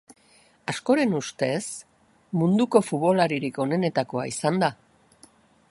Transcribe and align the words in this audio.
Askoren 0.71 1.13
ustez, 1.17 1.59
munduko 2.41 2.81
futbolaririk 2.87 3.61
onenetakoa 3.67 4.29
izan 4.33 4.59
da. 4.65 4.71